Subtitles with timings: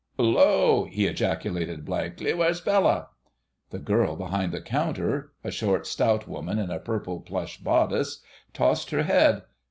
[0.17, 2.31] "'Ullo!...." he ejaculated blankly.
[2.31, 3.09] "W'ere's Bella?"
[3.69, 8.89] The girl behind the counter, a short, stout woman in a purple plush bodice, tossed
[8.89, 9.43] her head.